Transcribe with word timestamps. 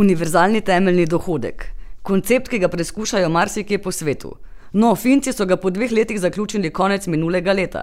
Univerzalni 0.00 0.60
temeljni 0.64 1.04
dohodek. 1.04 1.64
Koncept, 2.08 2.46
ki 2.48 2.58
ga 2.62 2.68
preizkušajo 2.72 3.28
marsikje 3.28 3.78
po 3.84 3.90
svetu. 3.92 4.30
No, 4.72 4.94
Finci 4.96 5.34
so 5.36 5.44
ga 5.44 5.58
po 5.60 5.68
dveh 5.70 5.92
letih 5.92 6.20
zaključili 6.20 6.70
konec 6.72 7.06
minulega 7.06 7.52
leta. 7.52 7.82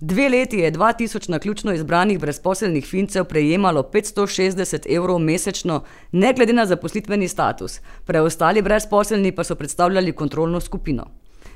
Dve 0.00 0.26
leti 0.28 0.58
je 0.58 0.72
2000 0.72 1.30
naključno 1.30 1.74
izbranih 1.74 2.18
brezposelnih 2.18 2.86
Fincev 2.86 3.28
prejemalo 3.30 3.82
560 3.92 4.90
evrov 4.96 5.18
mesečno, 5.22 5.84
ne 6.12 6.32
glede 6.32 6.52
na 6.52 6.66
zaposlitveni 6.66 7.28
status, 7.28 7.78
preostali 8.06 8.62
brezposelni 8.62 9.32
pa 9.32 9.44
so 9.44 9.54
predstavljali 9.54 10.12
kontrolno 10.12 10.60
skupino. 10.60 11.06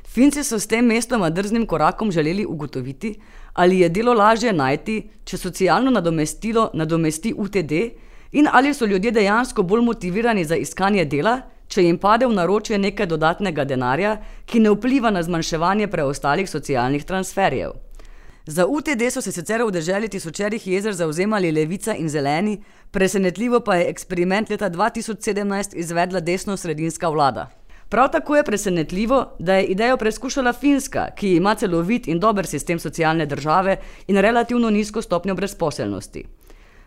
Finci 0.05 0.45
so 0.45 0.59
s 0.59 0.67
tem 0.67 0.87
mestoma 0.87 1.31
drznim 1.31 1.67
korakom 1.67 2.13
želeli 2.13 2.47
ugotoviti, 2.47 3.17
ali 3.53 3.81
je 3.81 3.89
delo 3.89 4.15
lažje 4.15 4.53
najti, 4.53 5.03
če 5.25 5.37
socialno 5.37 5.91
nadomestilo 5.91 6.71
nadomesti 6.75 7.35
UTD, 7.37 7.73
in 8.33 8.49
ali 8.53 8.75
so 8.75 8.87
ljudje 8.87 9.11
dejansko 9.11 9.63
bolj 9.63 9.85
motivirani 9.85 10.45
za 10.45 10.57
iskanje 10.57 11.05
dela, 11.05 11.41
če 11.69 11.83
jim 11.83 11.99
pade 11.99 12.27
v 12.27 12.35
naročje 12.35 12.79
nekaj 12.79 13.07
dodatnega 13.07 13.65
denarja, 13.65 14.17
ki 14.47 14.61
ne 14.61 14.71
vpliva 14.71 15.11
na 15.11 15.23
zmanjševanje 15.23 15.89
preostalih 15.91 16.51
socialnih 16.51 17.05
transferjev. 17.05 17.75
Za 18.47 18.67
UTD 18.67 19.03
so 19.11 19.21
se 19.21 19.33
sicer 19.33 19.65
v 19.67 19.73
deželi 19.75 20.09
tisočerih 20.09 20.67
jezer 20.67 20.95
zavzemali 20.95 21.51
levica 21.53 21.95
in 21.99 22.09
zeleni, 22.09 22.61
presenetljivo 22.91 23.61
pa 23.61 23.75
je 23.81 23.89
eksperiment 23.91 24.51
leta 24.51 24.69
dva 24.69 24.91
tisoč 24.91 25.27
sedemnajst 25.27 25.75
izvedla 25.75 26.21
desnosredinska 26.21 27.09
vlada. 27.09 27.49
Prav 27.89 28.09
tako 28.13 28.37
je 28.37 28.45
presenetljivo, 28.45 29.19
da 29.39 29.55
je 29.55 29.65
idejo 29.65 29.97
preizkušala 29.97 30.53
Finska, 30.53 31.09
ki 31.17 31.35
ima 31.37 31.55
celovit 31.55 32.09
in 32.09 32.21
dober 32.21 32.47
sistem 32.47 32.79
socialne 32.79 33.27
države 33.27 33.77
in 34.07 34.17
relativno 34.17 34.71
nizko 34.71 35.03
stopnjo 35.03 35.35
brezposelnosti. 35.35 36.25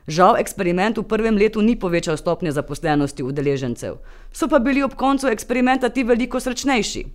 Žal 0.08 0.40
eksperiment 0.40 0.98
v 0.98 1.04
prvem 1.04 1.38
letu 1.38 1.62
ni 1.62 1.76
povečal 1.76 2.18
stopnje 2.18 2.52
zaposlenosti 2.52 3.24
udeležencev, 3.24 3.98
so 4.34 4.48
pa 4.48 4.60
bili 4.60 4.84
ob 4.84 4.96
koncu 4.96 5.28
eksperimenta 5.28 5.90
ti 5.90 6.04
veliko 6.04 6.40
srečnejši. 6.40 7.06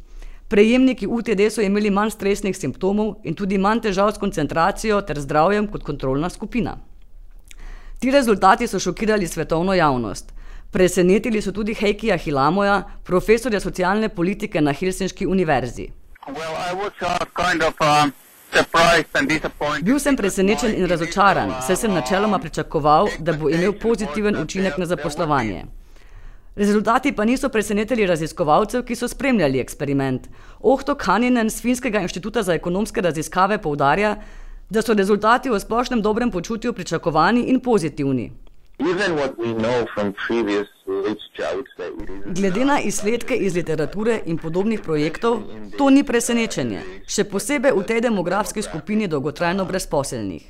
Prejemniki 0.48 1.06
UTD 1.06 1.48
so 1.50 1.62
imeli 1.62 1.90
manj 1.90 2.10
stresnih 2.10 2.56
simptomov 2.56 3.16
in 3.24 3.34
tudi 3.34 3.58
manj 3.58 3.80
težav 3.88 4.12
s 4.12 4.20
koncentracijo 4.20 5.00
ter 5.02 5.20
zdravjem 5.20 5.66
kot 5.72 5.82
kontrolna 5.82 6.30
skupina. 6.30 6.76
Ti 7.98 8.10
rezultati 8.10 8.66
so 8.66 8.78
šokirali 8.78 9.26
svetovno 9.26 9.74
javnost. 9.74 10.32
Presenetili 10.70 11.42
so 11.42 11.52
tudi 11.52 11.74
Heikija 11.74 12.16
Hilamoja, 12.16 12.82
profesorja 13.04 13.60
socialne 13.60 14.08
politike 14.08 14.60
na 14.60 14.72
Helsinški 14.72 15.26
univerzi. 15.26 15.88
Bil 19.82 19.98
sem 19.98 20.16
presenečen 20.16 20.74
in 20.74 20.86
razočaran, 20.86 21.52
saj 21.66 21.76
sem 21.76 21.94
načeloma 21.94 22.38
pričakoval, 22.38 23.08
da 23.18 23.32
bo 23.32 23.50
imel 23.50 23.72
pozitiven 23.72 24.36
učinek 24.42 24.78
na 24.78 24.86
zaposlovanje. 24.86 25.64
Rezultati 26.56 27.12
pa 27.12 27.24
niso 27.24 27.48
presenetili 27.48 28.06
raziskovalcev, 28.06 28.84
ki 28.86 28.94
so 28.96 29.08
spremljali 29.08 29.60
eksperiment. 29.60 30.28
Ohto 30.60 30.94
Kaninen 30.94 31.50
z 31.50 31.62
Finskega 31.62 32.00
inštituta 32.00 32.42
za 32.42 32.54
ekonomske 32.54 33.00
raziskave 33.00 33.58
poudarja, 33.58 34.16
da 34.70 34.82
so 34.82 34.94
rezultati 34.94 35.50
o 35.50 35.58
splošnem 35.60 36.02
dobrem 36.02 36.30
počutju 36.30 36.72
pričakovani 36.72 37.42
in 37.50 37.60
pozitivni. 37.60 38.32
Glede 42.26 42.64
na 42.64 42.80
izsledke 42.80 43.36
iz 43.36 43.54
literature 43.54 44.20
in 44.26 44.38
podobnih 44.38 44.80
projektov, 44.80 45.42
to 45.78 45.90
ni 45.90 46.04
presenečenje, 46.04 46.82
še 47.06 47.24
posebej 47.24 47.72
v 47.76 47.86
tej 47.86 48.00
demografski 48.08 48.62
skupini 48.62 49.08
dolgotrajno 49.08 49.64
brezposelnih. 49.64 50.44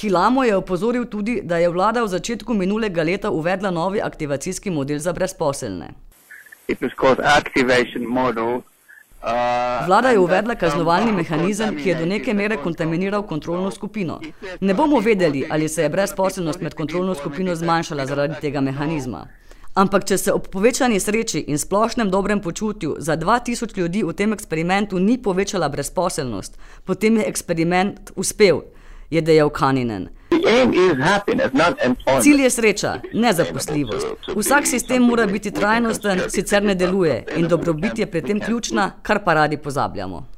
Hilamo 0.00 0.44
je 0.44 0.56
opozoril 0.56 1.06
tudi, 1.08 1.40
da 1.42 1.56
je 1.58 1.68
vlada 1.68 2.02
v 2.04 2.08
začetku 2.08 2.54
minulega 2.54 3.02
leta 3.02 3.30
uvedla 3.30 3.70
novi 3.70 4.00
aktivacijski 4.00 4.70
model 4.70 4.98
za 4.98 5.12
brezposelne. 5.12 5.88
Vlada 9.86 10.08
je 10.08 10.18
uvedla 10.18 10.54
kaznovalni 10.54 11.12
mehanizem, 11.12 11.76
ki 11.76 11.88
je 11.88 11.94
do 11.94 12.06
neke 12.06 12.34
mere 12.34 12.56
kontaminiral 12.56 13.22
kontrolno 13.26 13.70
skupino. 13.70 14.20
Ne 14.60 14.74
bomo 14.74 15.00
vedeli, 15.00 15.44
ali 15.50 15.68
se 15.68 15.82
je 15.82 15.88
brezposelnost 15.88 16.60
med 16.60 16.74
kontrolno 16.74 17.14
skupino 17.14 17.54
zmanjšala 17.54 18.06
zaradi 18.06 18.34
tega 18.40 18.60
mehanizma. 18.60 19.26
Ampak, 19.74 20.04
če 20.04 20.18
se 20.18 20.32
ob 20.32 20.48
povečani 20.50 21.00
sreči 21.00 21.44
in 21.48 21.58
splošnem 21.58 22.10
dobrem 22.10 22.40
počutju 22.42 22.96
za 22.98 23.16
dva 23.16 23.38
tisoč 23.38 23.76
ljudi 23.76 24.02
v 24.02 24.14
tem 24.14 24.32
eksperimentu 24.32 24.98
ni 24.98 25.18
povečala 25.22 25.68
brezposelnost, 25.68 26.58
potem 26.84 27.16
je 27.16 27.28
eksperiment 27.28 28.10
uspel, 28.16 28.62
je 29.10 29.22
dejal 29.22 29.50
Kaninen. 29.50 30.08
Cilj 32.22 32.42
je 32.42 32.50
sreča, 32.50 32.94
ne 33.12 33.32
zaposljivost. 33.32 34.06
Vsak 34.36 34.66
sistem 34.66 35.02
mora 35.02 35.26
biti 35.26 35.50
trajnosten, 35.50 36.20
sicer 36.28 36.62
ne 36.62 36.74
deluje 36.74 37.24
in 37.36 37.48
dobrobit 37.48 37.98
je 37.98 38.06
pri 38.06 38.22
tem 38.22 38.40
ključna, 38.40 38.90
kar 39.02 39.24
pa 39.24 39.34
radi 39.34 39.56
pozabljamo. 39.56 40.37